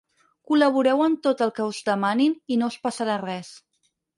[0.51, 3.53] Col·laborareu en tot el que us demanin i no us passarà res.